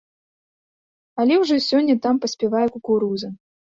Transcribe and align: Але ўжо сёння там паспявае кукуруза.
Але 1.25 1.39
ўжо 1.43 1.55
сёння 1.69 2.01
там 2.09 2.15
паспявае 2.27 2.67
кукуруза. 2.77 3.37